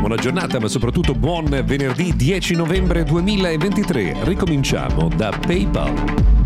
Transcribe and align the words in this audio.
Buona 0.00 0.16
giornata, 0.16 0.60
ma 0.60 0.68
soprattutto 0.68 1.14
buon 1.14 1.62
venerdì 1.64 2.14
10 2.14 2.54
novembre 2.54 3.04
2023. 3.04 4.24
Ricominciamo 4.24 5.08
da 5.08 5.30
PayPal. 5.30 6.41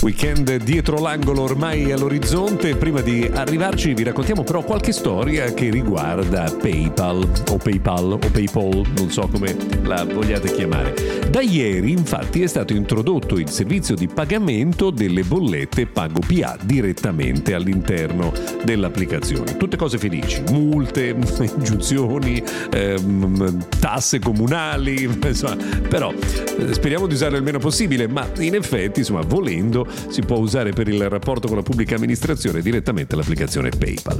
Weekend 0.00 0.62
dietro 0.62 1.00
l'angolo 1.00 1.42
ormai 1.42 1.90
all'orizzonte. 1.90 2.76
Prima 2.76 3.00
di 3.00 3.28
arrivarci 3.32 3.94
vi 3.94 4.04
raccontiamo 4.04 4.44
però 4.44 4.62
qualche 4.62 4.92
storia 4.92 5.52
che 5.52 5.70
riguarda 5.70 6.44
PayPal 6.44 7.28
o 7.50 7.56
PayPal 7.56 8.12
o 8.12 8.18
PayPal, 8.18 8.82
non 8.96 9.10
so 9.10 9.26
come 9.26 9.56
la 9.82 10.04
vogliate 10.04 10.52
chiamare. 10.52 10.94
Da 11.28 11.40
ieri 11.40 11.90
infatti 11.90 12.42
è 12.42 12.46
stato 12.46 12.74
introdotto 12.74 13.38
il 13.38 13.50
servizio 13.50 13.96
di 13.96 14.06
pagamento 14.06 14.90
delle 14.90 15.22
bollette 15.22 15.86
Pago 15.86 16.20
PA 16.20 16.56
direttamente 16.62 17.54
all'interno 17.54 18.32
dell'applicazione. 18.64 19.56
Tutte 19.56 19.76
cose 19.76 19.98
felici, 19.98 20.42
multe, 20.50 21.08
ingiunzioni, 21.56 22.40
ehm, 22.72 23.66
tasse 23.80 24.20
comunali, 24.20 25.02
insomma, 25.24 25.56
però 25.88 26.12
eh, 26.12 26.72
speriamo 26.72 27.08
di 27.08 27.14
usarle 27.14 27.38
il 27.38 27.42
meno 27.42 27.58
possibile, 27.58 28.06
ma 28.06 28.26
in 28.38 28.54
effetti, 28.54 29.00
insomma, 29.00 29.22
volendo 29.22 29.86
si 30.08 30.22
può 30.22 30.38
usare 30.38 30.72
per 30.72 30.88
il 30.88 31.08
rapporto 31.08 31.48
con 31.48 31.56
la 31.56 31.62
pubblica 31.62 31.96
amministrazione 31.96 32.60
direttamente 32.60 33.16
l'applicazione 33.16 33.70
PayPal. 33.70 34.18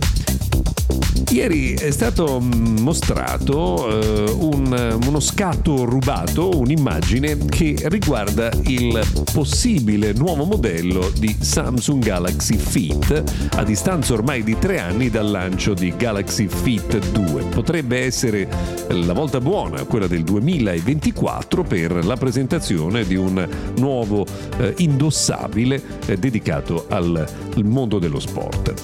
Ieri 1.39 1.75
è 1.75 1.93
stato 1.93 2.41
mm, 2.41 2.79
mostrato 2.81 3.89
eh, 3.89 4.29
un, 4.41 4.99
uno 5.07 5.21
scatto 5.21 5.85
rubato, 5.85 6.59
un'immagine 6.59 7.39
che 7.47 7.77
riguarda 7.85 8.51
il 8.63 9.01
possibile 9.33 10.13
nuovo 10.15 10.43
modello 10.43 11.13
di 11.17 11.37
Samsung 11.39 12.03
Galaxy 12.03 12.57
Fit 12.57 13.23
a 13.55 13.63
distanza 13.63 14.15
ormai 14.15 14.43
di 14.43 14.59
tre 14.59 14.81
anni 14.81 15.11
dal 15.11 15.31
lancio 15.31 15.75
di 15.75 15.95
Galaxy 15.97 16.49
Fit 16.49 16.99
2. 17.13 17.45
Potrebbe 17.45 18.01
essere 18.01 18.49
la 18.89 19.13
volta 19.13 19.41
buona, 19.41 19.85
quella 19.85 20.09
del 20.09 20.25
2024, 20.25 21.63
per 21.63 22.05
la 22.05 22.17
presentazione 22.17 23.07
di 23.07 23.15
un 23.15 23.49
nuovo 23.77 24.27
eh, 24.59 24.75
indossabile 24.79 25.81
eh, 26.07 26.17
dedicato 26.17 26.87
al, 26.89 27.25
al, 27.55 27.65
mondo 27.65 28.01
dello 28.01 28.19
sport. 28.19 28.75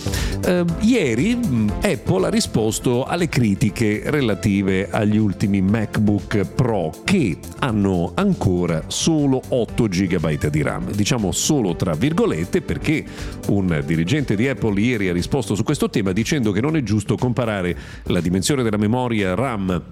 Eh, 0.47 0.64
ieri 0.82 1.34
mm, 1.34 1.69
Apple 1.82 2.27
ha 2.27 2.28
risposto 2.28 2.42
alle 3.06 3.28
critiche 3.28 4.03
relative 4.06 4.89
agli 4.91 5.17
ultimi 5.17 5.61
MacBook 5.61 6.45
Pro 6.55 6.92
che 7.03 7.39
hanno 7.61 8.12
ancora 8.14 8.84
solo 8.89 9.41
8 9.48 9.87
GB 9.87 10.48
di 10.48 10.62
RAM. 10.62 10.91
Diciamo 10.92 11.33
solo 11.33 11.75
tra 11.77 11.95
virgolette 11.95 12.61
perché 12.61 13.05
un 13.48 13.83
dirigente 13.84 14.37
di 14.37 14.48
Apple 14.48 14.81
ieri 14.81 15.09
ha 15.09 15.12
risposto 15.12 15.55
su 15.55 15.62
questo 15.62 15.89
tema 15.89 16.12
dicendo 16.12 16.53
che 16.53 16.61
non 16.61 16.77
è 16.77 16.83
giusto 16.83 17.17
comparare 17.17 17.77
la 18.05 18.20
dimensione 18.20 18.62
della 18.62 18.77
memoria 18.77 19.34
RAM 19.34 19.83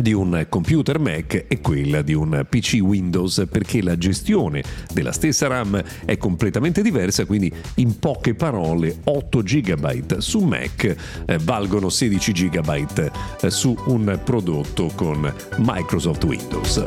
di 0.00 0.12
un 0.12 0.46
computer 0.48 0.98
Mac 0.98 1.44
e 1.48 1.60
quella 1.60 2.02
di 2.02 2.14
un 2.14 2.46
PC 2.48 2.78
Windows 2.80 3.46
perché 3.50 3.82
la 3.82 3.96
gestione 3.96 4.62
della 4.92 5.12
stessa 5.12 5.46
RAM 5.46 5.82
è 6.04 6.16
completamente 6.16 6.82
diversa, 6.82 7.24
quindi 7.24 7.52
in 7.76 7.98
poche 7.98 8.34
parole 8.34 8.98
8 9.04 9.42
GB 9.42 10.18
su 10.18 10.40
Mac 10.40 10.96
eh, 11.26 11.38
valgono 11.38 11.79
valgono 11.80 11.88
16 11.88 12.32
GB 12.32 13.10
eh, 13.40 13.50
su 13.50 13.74
un 13.86 14.20
prodotto 14.22 14.90
con 14.94 15.32
Microsoft 15.58 16.22
Windows 16.24 16.84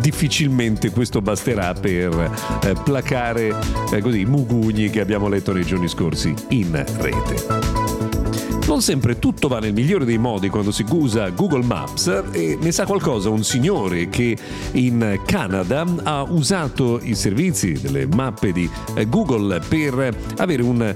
difficilmente 0.00 0.90
questo 0.90 1.20
basterà 1.20 1.74
per 1.74 2.58
eh, 2.62 2.72
placare 2.82 3.54
eh, 3.92 4.00
così, 4.00 4.20
i 4.20 4.24
mugugni 4.24 4.88
che 4.88 5.00
abbiamo 5.00 5.28
letto 5.28 5.52
nei 5.52 5.64
giorni 5.64 5.86
scorsi 5.86 6.32
in 6.50 6.72
rete. 6.98 7.76
Non 8.66 8.80
sempre 8.80 9.18
tutto 9.18 9.48
va 9.48 9.58
nel 9.58 9.74
migliore 9.74 10.06
dei 10.06 10.16
modi 10.16 10.48
quando 10.48 10.70
si 10.70 10.84
usa 10.88 11.28
Google 11.30 11.64
Maps 11.64 12.22
e 12.30 12.56
ne 12.58 12.72
sa 12.72 12.86
qualcosa 12.86 13.28
un 13.28 13.44
signore 13.44 14.08
che 14.08 14.36
in 14.72 15.20
Canada 15.26 15.84
ha 16.04 16.22
usato 16.22 17.00
i 17.02 17.14
servizi 17.14 17.72
delle 17.72 18.06
mappe 18.06 18.52
di 18.52 18.70
Google 19.08 19.60
per 19.68 20.16
avere 20.36 20.62
un 20.62 20.94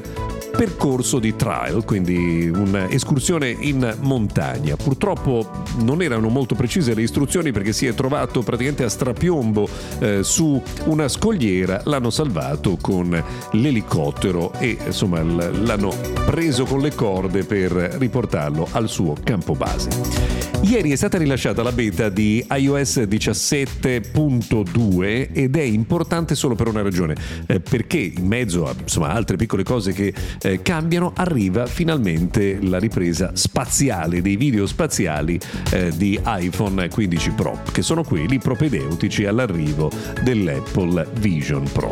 percorso 0.56 1.18
di 1.18 1.34
trial, 1.34 1.84
quindi 1.84 2.48
un'escursione 2.48 3.48
in 3.48 3.96
montagna. 4.00 4.76
Purtroppo 4.76 5.64
non 5.78 6.02
erano 6.02 6.28
molto 6.28 6.54
precise 6.54 6.94
le 6.94 7.02
istruzioni 7.02 7.52
perché 7.52 7.72
si 7.72 7.86
è 7.86 7.94
trovato 7.94 8.42
praticamente 8.42 8.84
a 8.84 8.88
strapiombo 8.88 9.68
eh, 9.98 10.22
su 10.22 10.62
una 10.84 11.08
scogliera, 11.08 11.80
l'hanno 11.84 12.10
salvato 12.10 12.76
con 12.80 13.22
l'elicottero 13.52 14.52
e 14.58 14.76
insomma 14.84 15.22
l'hanno 15.22 15.94
preso 16.26 16.64
con 16.64 16.80
le 16.80 16.94
corde 16.94 17.44
per 17.44 17.72
riportarlo 17.72 18.68
al 18.72 18.88
suo 18.88 19.16
campo 19.22 19.54
base. 19.54 20.50
Ieri 20.62 20.92
è 20.92 20.96
stata 20.96 21.18
rilasciata 21.18 21.62
la 21.64 21.72
beta 21.72 22.08
di 22.08 22.46
iOS 22.48 23.00
17.2 23.00 25.28
ed 25.32 25.56
è 25.56 25.62
importante 25.62 26.36
solo 26.36 26.54
per 26.54 26.68
una 26.68 26.82
ragione, 26.82 27.16
eh, 27.46 27.58
perché 27.58 27.98
in 27.98 28.26
mezzo 28.26 28.68
a 28.68 28.74
insomma, 28.78 29.08
altre 29.08 29.34
piccole 29.36 29.64
cose 29.64 29.92
che 29.92 30.14
eh, 30.42 30.62
cambiano 30.62 31.12
arriva 31.14 31.66
finalmente 31.66 32.58
la 32.62 32.78
ripresa 32.78 33.30
spaziale 33.34 34.22
dei 34.22 34.36
video 34.36 34.66
spaziali 34.66 35.38
eh, 35.70 35.90
di 35.96 36.20
iPhone 36.24 36.88
15 36.88 37.30
Pro, 37.30 37.60
che 37.72 37.82
sono 37.82 38.02
quelli 38.02 38.38
propedeutici 38.38 39.24
all'arrivo 39.24 39.90
dell'Apple 40.22 41.08
Vision 41.14 41.64
Pro. 41.72 41.90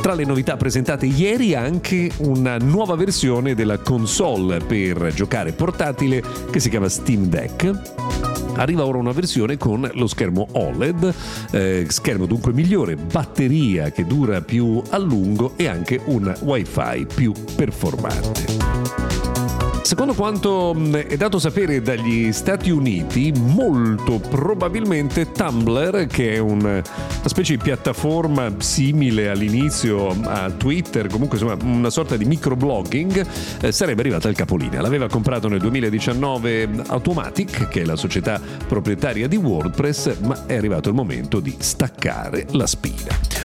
Tra 0.00 0.14
le 0.14 0.24
novità 0.24 0.56
presentate 0.56 1.06
ieri 1.06 1.54
anche 1.54 2.10
una 2.18 2.58
nuova 2.58 2.94
versione 2.94 3.54
della 3.54 3.78
console 3.78 4.58
per 4.58 5.12
giocare 5.12 5.52
portatile 5.52 6.22
che 6.50 6.60
si 6.60 6.68
chiama 6.68 6.88
Steam 6.88 7.26
Deck 7.26 8.04
Arriva 8.56 8.86
ora 8.86 8.98
una 8.98 9.12
versione 9.12 9.58
con 9.58 9.88
lo 9.92 10.06
schermo 10.06 10.48
OLED, 10.52 11.14
eh, 11.50 11.86
schermo 11.88 12.24
dunque 12.24 12.54
migliore, 12.54 12.96
batteria 12.96 13.90
che 13.90 14.06
dura 14.06 14.40
più 14.40 14.82
a 14.90 14.98
lungo 14.98 15.52
e 15.56 15.66
anche 15.66 16.00
un 16.06 16.34
wifi 16.40 17.06
più 17.14 17.34
performante. 17.76 19.04
Secondo 19.82 20.14
quanto 20.14 20.74
è 20.90 21.16
dato 21.16 21.38
sapere 21.38 21.80
dagli 21.80 22.32
Stati 22.32 22.70
Uniti, 22.70 23.32
molto 23.32 24.18
probabilmente 24.18 25.30
Tumblr, 25.30 26.06
che 26.06 26.34
è 26.34 26.38
una 26.38 26.82
specie 27.24 27.56
di 27.56 27.62
piattaforma 27.62 28.52
simile 28.58 29.28
all'inizio 29.28 30.08
a 30.24 30.50
Twitter, 30.50 31.06
comunque 31.06 31.38
insomma 31.38 31.56
una 31.62 31.90
sorta 31.90 32.16
di 32.16 32.24
microblogging, 32.24 33.26
eh, 33.60 33.70
sarebbe 33.70 34.00
arrivata 34.00 34.26
al 34.26 34.34
capolinea. 34.34 34.80
L'aveva 34.80 35.08
comprato 35.08 35.46
nel 35.46 35.60
2019 35.60 36.68
Automatic, 36.88 37.68
che 37.68 37.82
è 37.82 37.84
la 37.84 37.96
società 37.96 38.40
proprietaria 38.66 39.28
di 39.28 39.36
WordPress, 39.36 40.18
ma 40.18 40.46
è 40.46 40.56
arrivato 40.56 40.88
il 40.88 40.96
momento 40.96 41.38
di 41.38 41.54
staccare 41.60 42.46
la 42.50 42.66
spina. 42.66 43.45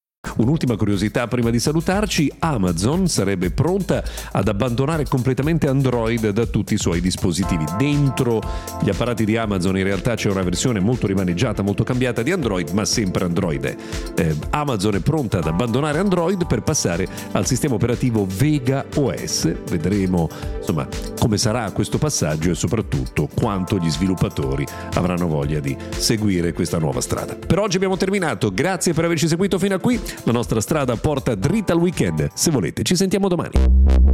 Un'ultima 0.37 0.77
curiosità 0.77 1.27
prima 1.27 1.49
di 1.49 1.59
salutarci, 1.59 2.31
Amazon 2.39 3.07
sarebbe 3.07 3.51
pronta 3.51 4.03
ad 4.31 4.47
abbandonare 4.47 5.05
completamente 5.05 5.67
Android 5.67 6.29
da 6.29 6.45
tutti 6.45 6.73
i 6.75 6.77
suoi 6.77 7.01
dispositivi. 7.01 7.65
Dentro 7.77 8.41
gli 8.81 8.89
apparati 8.89 9.25
di 9.25 9.35
Amazon 9.35 9.77
in 9.77 9.83
realtà 9.83 10.15
c'è 10.15 10.29
una 10.29 10.41
versione 10.41 10.79
molto 10.79 11.07
rimaneggiata, 11.07 11.63
molto 11.63 11.83
cambiata 11.83 12.21
di 12.21 12.31
Android, 12.31 12.69
ma 12.69 12.85
sempre 12.85 13.25
Android. 13.25 13.75
Eh, 14.15 14.35
Amazon 14.51 14.95
è 14.95 14.99
pronta 14.99 15.39
ad 15.39 15.47
abbandonare 15.47 15.99
Android 15.99 16.45
per 16.47 16.61
passare 16.61 17.07
al 17.33 17.45
sistema 17.45 17.75
operativo 17.75 18.25
Vega 18.27 18.85
OS. 18.95 19.53
Vedremo 19.69 20.29
insomma 20.57 20.87
come 21.19 21.37
sarà 21.37 21.69
questo 21.71 21.97
passaggio 21.97 22.51
e 22.51 22.55
soprattutto 22.55 23.27
quanto 23.33 23.77
gli 23.77 23.89
sviluppatori 23.89 24.65
avranno 24.93 25.27
voglia 25.27 25.59
di 25.59 25.75
seguire 25.97 26.53
questa 26.53 26.77
nuova 26.77 27.01
strada. 27.01 27.35
Per 27.35 27.59
oggi 27.59 27.75
abbiamo 27.75 27.97
terminato, 27.97 28.51
grazie 28.51 28.93
per 28.93 29.05
averci 29.05 29.27
seguito 29.27 29.59
fino 29.59 29.75
a 29.75 29.79
qui. 29.79 29.99
La 30.23 30.31
nostra 30.31 30.61
strada 30.61 30.95
porta 30.95 31.35
dritta 31.35 31.73
al 31.73 31.79
weekend. 31.79 32.29
Se 32.33 32.51
volete, 32.51 32.83
ci 32.83 32.95
sentiamo 32.95 33.27
domani. 33.27 34.10